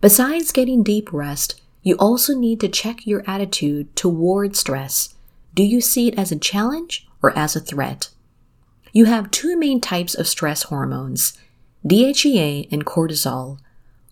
Besides 0.00 0.52
getting 0.52 0.82
deep 0.82 1.12
rest, 1.12 1.60
you 1.82 1.94
also 1.96 2.34
need 2.34 2.60
to 2.60 2.68
check 2.68 3.06
your 3.06 3.22
attitude 3.26 3.94
toward 3.96 4.56
stress. 4.56 5.14
Do 5.54 5.62
you 5.62 5.80
see 5.80 6.08
it 6.08 6.18
as 6.18 6.30
a 6.32 6.38
challenge 6.38 7.06
or 7.22 7.36
as 7.38 7.56
a 7.56 7.60
threat? 7.60 8.10
You 8.92 9.04
have 9.04 9.30
two 9.30 9.56
main 9.56 9.80
types 9.80 10.14
of 10.14 10.28
stress 10.28 10.64
hormones, 10.64 11.38
DHEA 11.86 12.68
and 12.72 12.84
cortisol. 12.84 13.58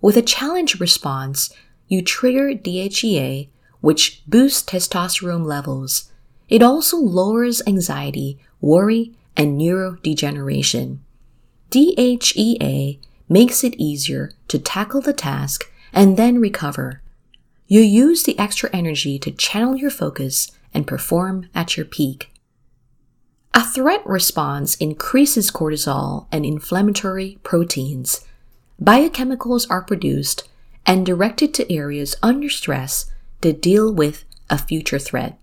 With 0.01 0.17
a 0.17 0.23
challenge 0.23 0.79
response, 0.79 1.53
you 1.89 2.03
trigger 2.03 2.55
DHEA, 2.55 3.49
which 3.81 4.23
boosts 4.27 4.63
testosterone 4.63 5.45
levels. 5.45 6.11
It 6.49 6.63
also 6.63 6.97
lowers 6.97 7.63
anxiety, 7.67 8.39
worry, 8.61 9.15
and 9.37 9.61
neurodegeneration. 9.61 10.99
DHEA 11.71 12.99
makes 13.29 13.63
it 13.63 13.75
easier 13.75 14.33
to 14.49 14.59
tackle 14.59 15.01
the 15.01 15.13
task 15.13 15.71
and 15.93 16.17
then 16.17 16.41
recover. 16.41 17.03
You 17.67 17.81
use 17.81 18.23
the 18.23 18.39
extra 18.39 18.71
energy 18.73 19.19
to 19.19 19.31
channel 19.31 19.77
your 19.77 19.91
focus 19.91 20.51
and 20.73 20.87
perform 20.87 21.49
at 21.55 21.77
your 21.77 21.85
peak. 21.85 22.31
A 23.59 23.65
threat 23.65 24.07
response 24.07 24.77
increases 24.77 25.51
cortisol 25.51 26.29
and 26.31 26.47
inflammatory 26.47 27.41
proteins. 27.43 28.25
Biochemicals 28.81 29.67
are 29.69 29.83
produced 29.83 30.49
and 30.87 31.05
directed 31.05 31.53
to 31.55 31.73
areas 31.73 32.15
under 32.23 32.49
stress 32.49 33.11
to 33.41 33.53
deal 33.53 33.93
with 33.93 34.25
a 34.49 34.59
future 34.59 35.01
threat. 35.01 35.41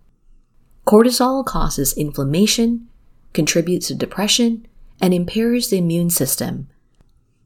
Cortisol 0.88 1.46
causes 1.46 1.92
inflammation, 1.98 2.88
contributes 3.34 3.88
to 3.90 3.96
depression, 3.96 4.66
and 5.02 5.14
impairs 5.14 5.68
the 5.68 5.80
immune 5.80 6.10
system. 6.10 6.70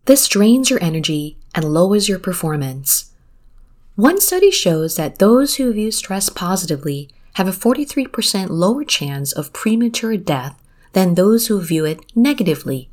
This 0.05 0.27
drains 0.27 0.69
your 0.69 0.83
energy 0.83 1.39
and 1.55 1.65
lowers 1.65 2.07
your 2.07 2.19
performance. 2.19 3.11
One 3.95 4.21
study 4.21 4.51
shows 4.51 4.97
that 4.97 5.17
those 5.17 5.55
who 5.55 5.73
view 5.73 5.89
stress 5.89 6.29
positively 6.29 7.09
have 7.33 7.48
a 7.48 7.51
43% 7.51 8.50
lower 8.50 8.83
chance 8.83 9.31
of 9.31 9.53
premature 9.53 10.17
death 10.17 10.62
than 10.93 11.15
those 11.15 11.48
who 11.48 11.62
view 11.62 11.86
it 11.86 12.00
negatively. 12.15 12.89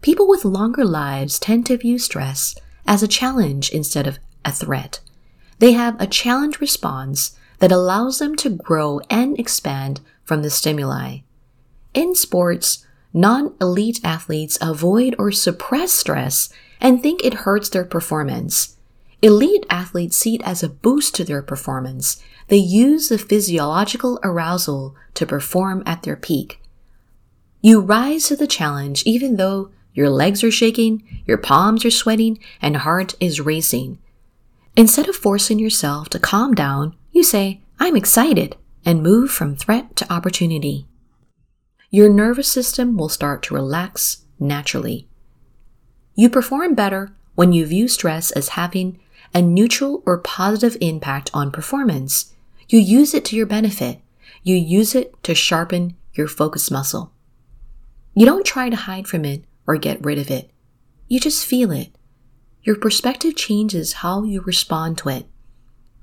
People 0.00 0.28
with 0.28 0.44
longer 0.44 0.84
lives 0.84 1.38
tend 1.38 1.66
to 1.66 1.76
view 1.76 1.98
stress 1.98 2.54
as 2.86 3.02
a 3.02 3.08
challenge 3.08 3.70
instead 3.70 4.06
of 4.06 4.18
a 4.44 4.52
threat. 4.52 5.00
They 5.58 5.72
have 5.72 6.00
a 6.00 6.06
challenge 6.06 6.60
response 6.60 7.36
that 7.58 7.72
allows 7.72 8.18
them 8.18 8.36
to 8.36 8.50
grow 8.50 9.00
and 9.10 9.38
expand 9.38 10.00
from 10.24 10.42
the 10.42 10.50
stimuli. 10.50 11.18
In 11.94 12.14
sports, 12.14 12.86
non 13.12 13.54
elite 13.60 14.00
athletes 14.04 14.58
avoid 14.60 15.16
or 15.18 15.32
suppress 15.32 15.92
stress 15.92 16.48
and 16.80 17.02
think 17.02 17.24
it 17.24 17.34
hurts 17.34 17.68
their 17.68 17.84
performance. 17.84 18.76
Elite 19.20 19.66
athletes 19.68 20.16
see 20.16 20.36
it 20.36 20.42
as 20.44 20.62
a 20.62 20.68
boost 20.68 21.14
to 21.16 21.24
their 21.24 21.42
performance. 21.42 22.22
They 22.46 22.56
use 22.56 23.08
the 23.08 23.18
physiological 23.18 24.20
arousal 24.22 24.94
to 25.14 25.26
perform 25.26 25.82
at 25.84 26.04
their 26.04 26.16
peak. 26.16 26.60
You 27.60 27.80
rise 27.80 28.28
to 28.28 28.36
the 28.36 28.46
challenge 28.46 29.02
even 29.04 29.36
though 29.36 29.70
your 29.92 30.08
legs 30.08 30.44
are 30.44 30.50
shaking, 30.50 31.02
your 31.26 31.38
palms 31.38 31.84
are 31.84 31.90
sweating, 31.90 32.38
and 32.62 32.76
heart 32.76 33.16
is 33.18 33.40
racing. 33.40 33.98
Instead 34.76 35.08
of 35.08 35.16
forcing 35.16 35.58
yourself 35.58 36.08
to 36.10 36.20
calm 36.20 36.54
down, 36.54 36.94
you 37.10 37.24
say, 37.24 37.60
I'm 37.80 37.96
excited, 37.96 38.54
and 38.84 39.02
move 39.02 39.32
from 39.32 39.56
threat 39.56 39.96
to 39.96 40.12
opportunity. 40.12 40.86
Your 41.90 42.08
nervous 42.08 42.46
system 42.46 42.96
will 42.96 43.08
start 43.08 43.42
to 43.44 43.54
relax 43.54 44.24
naturally. 44.38 45.08
You 46.14 46.30
perform 46.30 46.76
better 46.76 47.10
when 47.34 47.52
you 47.52 47.66
view 47.66 47.88
stress 47.88 48.30
as 48.30 48.50
having 48.50 49.00
a 49.34 49.42
neutral 49.42 50.02
or 50.06 50.18
positive 50.18 50.76
impact 50.80 51.30
on 51.34 51.50
performance. 51.50 52.34
You 52.68 52.78
use 52.78 53.14
it 53.14 53.24
to 53.26 53.36
your 53.36 53.46
benefit. 53.46 54.00
You 54.42 54.56
use 54.56 54.94
it 54.94 55.22
to 55.24 55.34
sharpen 55.34 55.96
your 56.12 56.28
focus 56.28 56.70
muscle. 56.70 57.12
You 58.14 58.26
don't 58.26 58.46
try 58.46 58.68
to 58.68 58.76
hide 58.76 59.06
from 59.06 59.24
it 59.24 59.44
or 59.66 59.76
get 59.76 60.04
rid 60.04 60.18
of 60.18 60.30
it. 60.30 60.50
You 61.06 61.20
just 61.20 61.46
feel 61.46 61.70
it. 61.70 61.96
Your 62.62 62.76
perspective 62.76 63.36
changes 63.36 63.94
how 63.94 64.24
you 64.24 64.40
respond 64.42 64.98
to 64.98 65.08
it. 65.08 65.26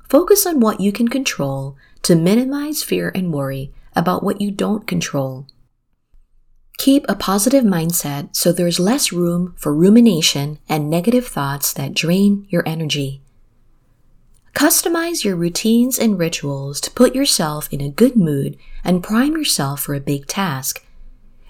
Focus 0.09 0.45
on 0.45 0.59
what 0.59 0.79
you 0.79 0.91
can 0.91 1.07
control 1.07 1.75
to 2.03 2.15
minimize 2.15 2.83
fear 2.83 3.11
and 3.13 3.33
worry 3.33 3.73
about 3.95 4.23
what 4.23 4.39
you 4.39 4.51
don't 4.51 4.87
control. 4.87 5.47
Keep 6.77 7.05
a 7.07 7.15
positive 7.15 7.63
mindset 7.63 8.35
so 8.35 8.51
there's 8.51 8.79
less 8.79 9.11
room 9.11 9.55
for 9.57 9.73
rumination 9.73 10.59
and 10.67 10.89
negative 10.89 11.25
thoughts 11.25 11.73
that 11.73 11.93
drain 11.93 12.45
your 12.49 12.63
energy. 12.67 13.21
Customize 14.53 15.23
your 15.23 15.35
routines 15.35 15.99
and 15.99 16.17
rituals 16.17 16.79
to 16.81 16.91
put 16.91 17.15
yourself 17.15 17.67
in 17.73 17.81
a 17.81 17.89
good 17.89 18.15
mood 18.15 18.57
and 18.83 19.03
prime 19.03 19.35
yourself 19.35 19.81
for 19.81 19.95
a 19.95 19.99
big 19.99 20.27
task. 20.27 20.85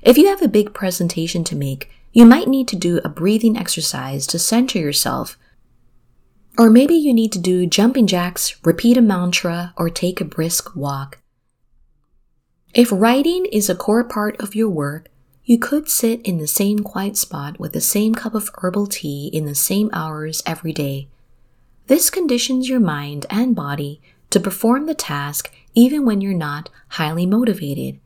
If 0.02 0.18
you 0.18 0.28
have 0.28 0.42
a 0.42 0.48
big 0.48 0.74
presentation 0.74 1.44
to 1.46 1.56
make, 1.56 1.90
you 2.14 2.26
might 2.26 2.48
need 2.48 2.68
to 2.70 2.76
do 2.76 3.02
a 3.04 3.10
breathing 3.10 3.58
exercise 3.58 4.26
to 4.28 4.40
center 4.40 4.80
yourself. 4.80 5.38
Or 6.58 6.70
maybe 6.70 6.96
you 6.96 7.14
need 7.14 7.32
to 7.34 7.40
do 7.40 7.68
jumping 7.68 8.08
jacks, 8.08 8.56
repeat 8.64 8.98
a 8.98 9.02
mantra, 9.02 9.74
or 9.76 9.90
take 9.90 10.22
a 10.22 10.26
brisk 10.26 10.76
walk. 10.76 11.20
If 12.74 12.92
writing 12.92 13.46
is 13.46 13.70
a 13.70 13.76
core 13.76 14.04
part 14.04 14.40
of 14.40 14.56
your 14.56 14.70
work, 14.70 15.10
you 15.46 15.60
could 15.60 15.88
sit 15.88 16.22
in 16.24 16.40
the 16.40 16.48
same 16.48 16.80
quiet 16.80 17.16
spot 17.16 17.60
with 17.60 17.74
the 17.74 17.82
same 17.82 18.16
cup 18.16 18.34
of 18.34 18.50
herbal 18.56 18.88
tea 18.88 19.30
in 19.32 19.46
the 19.46 19.56
same 19.56 19.92
hours 19.94 20.42
every 20.46 20.74
day. 20.74 21.08
This 21.86 22.10
conditions 22.10 22.68
your 22.68 22.80
mind 22.80 23.28
and 23.30 23.56
body 23.56 24.02
to 24.32 24.40
perform 24.40 24.88
the 24.88 24.96
task 24.96 25.54
even 25.76 26.04
when 26.04 26.20
you're 26.20 26.34
not 26.34 26.70
highly 26.90 27.28
motivated. 27.28 28.00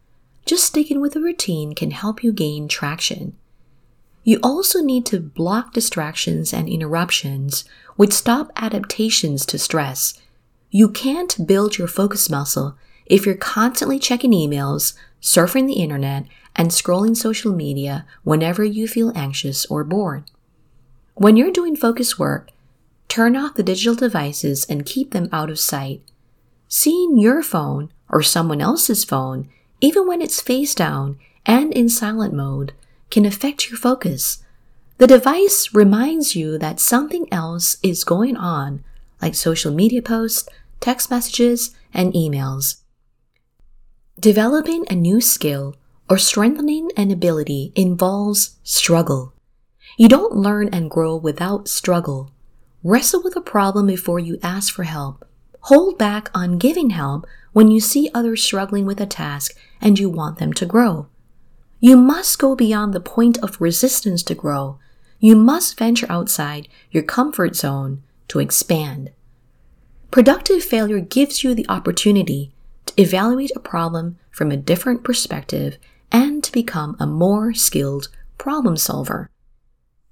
Just 0.45 0.65
sticking 0.65 0.99
with 0.99 1.15
a 1.15 1.21
routine 1.21 1.73
can 1.73 1.91
help 1.91 2.23
you 2.23 2.33
gain 2.33 2.67
traction. 2.67 3.37
You 4.25 4.39
also 4.43 4.81
need 4.81 5.05
to 5.07 5.21
block 5.21 5.73
distractions 5.73 6.53
and 6.53 6.67
interruptions 6.67 7.63
which 7.95 8.11
stop 8.11 8.51
adaptations 8.57 9.45
to 9.45 9.57
stress. 9.57 10.19
You 10.71 10.89
can't 10.89 11.47
build 11.47 11.77
your 11.77 11.87
focus 11.87 12.29
muscle 12.29 12.75
if 13.05 13.25
you're 13.25 13.35
constantly 13.35 13.97
checking 13.97 14.31
emails, 14.31 14.93
surfing 15.21 15.67
the 15.67 15.81
internet, 15.81 16.25
and 16.59 16.71
scrolling 16.71 17.15
social 17.15 17.53
media 17.53 18.05
whenever 18.23 18.65
you 18.65 18.85
feel 18.85 19.13
anxious 19.15 19.65
or 19.67 19.85
bored. 19.85 20.29
When 21.15 21.37
you're 21.37 21.53
doing 21.53 21.77
focus 21.77 22.19
work, 22.19 22.51
turn 23.07 23.37
off 23.37 23.55
the 23.55 23.63
digital 23.63 23.95
devices 23.95 24.65
and 24.65 24.85
keep 24.85 25.11
them 25.11 25.29
out 25.31 25.49
of 25.49 25.57
sight. 25.57 26.01
Seeing 26.67 27.17
your 27.17 27.41
phone 27.41 27.93
or 28.09 28.21
someone 28.21 28.59
else's 28.59 29.05
phone, 29.05 29.47
even 29.79 30.05
when 30.05 30.21
it's 30.21 30.41
face 30.41 30.75
down 30.75 31.17
and 31.45 31.71
in 31.73 31.87
silent 31.87 32.33
mode, 32.33 32.73
can 33.09 33.25
affect 33.25 33.69
your 33.69 33.77
focus. 33.77 34.43
The 34.97 35.07
device 35.07 35.73
reminds 35.73 36.35
you 36.35 36.57
that 36.57 36.81
something 36.81 37.25
else 37.31 37.77
is 37.81 38.03
going 38.03 38.35
on, 38.35 38.83
like 39.21 39.33
social 39.33 39.73
media 39.73 40.01
posts, 40.01 40.49
text 40.81 41.09
messages, 41.09 41.73
and 41.93 42.11
emails. 42.11 42.81
Developing 44.19 44.83
a 44.89 44.95
new 44.95 45.21
skill 45.21 45.75
or 46.09 46.17
strengthening 46.17 46.89
an 46.97 47.11
ability 47.11 47.71
involves 47.75 48.57
struggle. 48.63 49.33
You 49.97 50.07
don't 50.09 50.35
learn 50.35 50.69
and 50.69 50.89
grow 50.89 51.15
without 51.15 51.67
struggle. 51.67 52.31
Wrestle 52.83 53.21
with 53.21 53.35
a 53.35 53.41
problem 53.41 53.87
before 53.87 54.19
you 54.19 54.39
ask 54.41 54.73
for 54.73 54.83
help. 54.83 55.27
Hold 55.61 55.97
back 55.97 56.31
on 56.33 56.57
giving 56.57 56.91
help 56.91 57.27
when 57.51 57.69
you 57.69 57.79
see 57.79 58.09
others 58.13 58.41
struggling 58.41 58.85
with 58.85 58.99
a 59.01 59.05
task 59.05 59.55
and 59.81 59.99
you 59.99 60.09
want 60.09 60.39
them 60.39 60.53
to 60.53 60.65
grow. 60.65 61.07
You 61.79 61.95
must 61.95 62.39
go 62.39 62.55
beyond 62.55 62.93
the 62.93 62.99
point 62.99 63.37
of 63.39 63.61
resistance 63.61 64.23
to 64.23 64.35
grow. 64.35 64.79
You 65.19 65.35
must 65.35 65.77
venture 65.77 66.07
outside 66.09 66.67
your 66.91 67.03
comfort 67.03 67.55
zone 67.55 68.01
to 68.29 68.39
expand. 68.39 69.11
Productive 70.11 70.63
failure 70.63 70.99
gives 70.99 71.43
you 71.43 71.53
the 71.53 71.69
opportunity 71.69 72.51
to 72.85 72.99
evaluate 72.99 73.51
a 73.55 73.59
problem 73.59 74.17
from 74.31 74.51
a 74.51 74.57
different 74.57 75.03
perspective 75.03 75.77
and 76.11 76.43
to 76.43 76.51
become 76.51 76.95
a 76.99 77.05
more 77.07 77.53
skilled 77.53 78.09
problem 78.37 78.77
solver. 78.77 79.29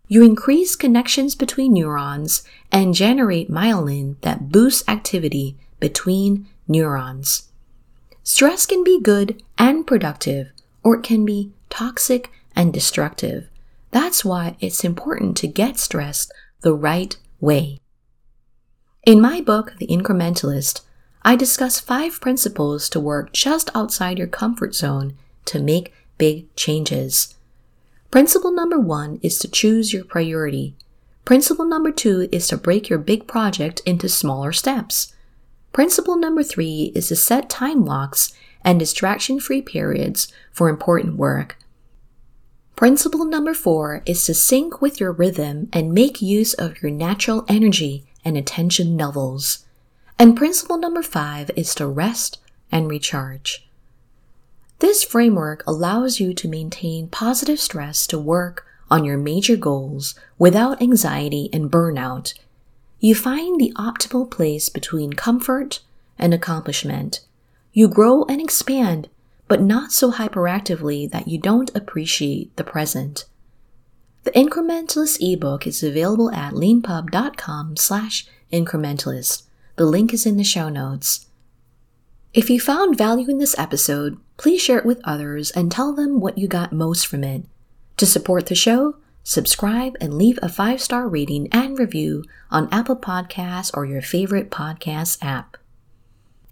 You 0.08 0.24
increase 0.24 0.76
connections 0.76 1.36
between 1.36 1.74
neurons 1.74 2.44
and 2.72 2.94
generate 2.94 3.52
myelin 3.52 4.20
that 4.22 4.50
boosts 4.50 4.88
activity 4.88 5.58
between 5.80 6.48
neurons. 6.68 7.50
Stress 8.24 8.66
can 8.66 8.84
be 8.84 9.02
good 9.02 9.42
and 9.58 9.86
productive, 9.86 10.52
or 10.84 10.96
it 10.96 11.04
can 11.04 11.26
be 11.26 11.52
toxic 11.70 12.32
and 12.56 12.74
destructive. 12.74 13.50
That's 13.92 14.24
why 14.24 14.58
it's 14.60 14.84
important 14.84 15.38
to 15.38 15.48
get 15.48 15.78
stressed 15.78 16.32
the 16.62 16.74
right 16.74 17.16
way. 17.40 17.80
In 19.06 19.22
my 19.22 19.42
book, 19.42 19.76
The 19.80 19.88
Incrementalist, 19.88 20.82
I 21.24 21.36
discuss 21.36 21.80
five 21.80 22.20
principles 22.22 22.90
to 22.90 23.00
work 23.00 23.34
just 23.34 23.70
outside 23.76 24.18
your 24.18 24.28
comfort 24.28 24.76
zone 24.76 25.18
to 25.48 25.60
make 25.60 25.94
big 26.18 26.54
changes. 26.56 27.36
Principle 28.12 28.52
number 28.52 28.80
one 28.80 29.20
is 29.22 29.38
to 29.40 29.48
choose 29.48 29.92
your 29.94 30.06
priority. 30.06 30.76
Principle 31.26 31.66
number 31.66 31.92
two 31.92 32.30
is 32.32 32.48
to 32.48 32.58
break 32.58 32.90
your 32.90 33.00
big 33.00 33.28
project 33.28 33.82
into 33.86 34.08
smaller 34.08 34.54
steps. 34.54 35.14
Principle 35.74 36.16
number 36.16 36.42
three 36.42 36.92
is 36.96 37.10
to 37.10 37.16
set 37.16 37.50
time 37.50 37.84
locks 37.84 38.34
and 38.64 38.80
distraction 38.80 39.40
free 39.40 39.62
periods 39.62 40.32
for 40.52 40.70
important 40.70 41.18
work. 41.18 41.58
Principle 42.76 43.26
number 43.26 43.54
four 43.54 44.04
is 44.06 44.26
to 44.26 44.34
sync 44.34 44.82
with 44.82 45.00
your 45.00 45.12
rhythm 45.12 45.68
and 45.74 45.94
make 45.94 46.22
use 46.22 46.54
of 46.54 46.82
your 46.82 46.92
natural 46.92 47.44
energy 47.48 48.06
and 48.24 48.38
attention 48.38 48.96
levels. 48.98 49.66
And 50.18 50.38
principle 50.38 50.78
number 50.78 51.04
five 51.04 51.52
is 51.56 51.76
to 51.76 51.88
rest 51.88 52.40
and 52.72 52.90
recharge. 52.90 53.67
This 54.80 55.04
framework 55.04 55.64
allows 55.66 56.20
you 56.20 56.34
to 56.36 56.48
maintain 56.48 57.08
positive 57.08 57.60
stress 57.60 58.06
to 58.08 58.20
work 58.20 58.66
on 58.92 59.04
your 59.04 59.18
major 59.18 59.58
goals 59.58 60.14
without 60.38 60.82
anxiety 60.82 61.50
and 61.52 61.72
burnout. 61.72 62.34
You 63.00 63.16
find 63.16 63.60
the 63.60 63.74
optimal 63.76 64.30
place 64.30 64.70
between 64.70 65.14
comfort 65.14 65.82
and 66.20 66.34
accomplishment. 66.34 67.22
You 67.74 67.88
grow 67.88 68.24
and 68.26 68.40
expand, 68.40 69.10
but 69.48 69.62
not 69.62 69.92
so 69.92 70.12
hyperactively 70.12 71.10
that 71.12 71.28
you 71.28 71.40
don't 71.40 71.76
appreciate 71.76 72.56
the 72.56 72.64
present. 72.64 73.26
The 74.24 74.32
Incrementalist 74.32 75.20
ebook 75.22 75.66
is 75.66 75.82
available 75.82 76.32
at 76.32 76.54
leanpub.com 76.54 77.78
slash 77.78 78.28
incrementalist. 78.52 79.44
The 79.76 79.86
link 79.86 80.14
is 80.14 80.26
in 80.26 80.38
the 80.38 80.44
show 80.44 80.70
notes. 80.70 81.28
If 82.34 82.50
you 82.50 82.60
found 82.60 82.98
value 82.98 83.30
in 83.30 83.38
this 83.38 83.58
episode, 83.58 84.20
please 84.38 84.62
share 84.62 84.78
it 84.78 84.86
with 84.86 85.02
others 85.04 85.52
and 85.52 85.72
tell 85.72 85.94
them 85.94 86.20
what 86.20 86.38
you 86.38 86.48
got 86.48 86.72
most 86.72 87.08
from 87.08 87.24
it. 87.24 87.44
To 87.98 88.06
support 88.06 88.46
the 88.46 88.56
show, 88.56 88.96
subscribe 89.24 89.98
and 90.00 90.14
leave 90.14 90.40
a 90.42 90.50
five 90.50 90.82
star 90.82 91.08
rating 91.08 91.48
and 91.52 91.78
review 91.78 92.24
on 92.50 92.70
Apple 92.72 92.96
Podcasts 92.96 93.76
or 93.76 93.86
your 93.86 94.02
favorite 94.02 94.50
podcast 94.50 95.18
app. 95.22 95.58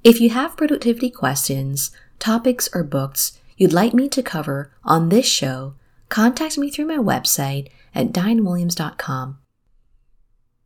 If 0.04 0.20
you 0.20 0.30
have 0.32 0.58
productivity 0.58 1.10
questions, 1.10 1.92
topics, 2.20 2.70
or 2.74 2.84
books 2.84 3.40
you'd 3.58 3.74
like 3.74 3.94
me 3.94 4.10
to 4.10 4.22
cover 4.22 4.72
on 4.84 5.10
this 5.10 5.26
show, 5.26 5.76
contact 6.10 6.58
me 6.58 6.70
through 6.70 6.86
my 6.86 6.98
website 6.98 7.70
at 7.94 8.12
dianewilliams.com. 8.12 9.38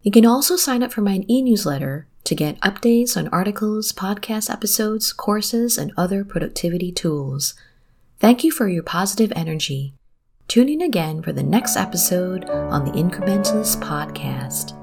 You 0.01 0.11
can 0.11 0.25
also 0.25 0.55
sign 0.55 0.81
up 0.81 0.91
for 0.91 1.01
my 1.01 1.23
e 1.27 1.41
newsletter 1.41 2.07
to 2.29 2.35
get 2.35 2.59
updates 2.61 3.17
on 3.17 3.27
articles, 3.29 3.91
podcast 3.91 4.51
episodes, 4.51 5.11
courses, 5.11 5.79
and 5.79 5.91
other 5.97 6.23
productivity 6.23 6.91
tools. 6.91 7.55
Thank 8.19 8.43
you 8.43 8.51
for 8.51 8.67
your 8.67 8.83
positive 8.83 9.33
energy. 9.35 9.95
Tune 10.47 10.69
in 10.69 10.81
again 10.81 11.23
for 11.23 11.33
the 11.33 11.41
next 11.41 11.75
episode 11.75 12.45
on 12.45 12.85
the 12.85 12.91
Incrementalist 12.91 13.81
Podcast. 13.81 14.78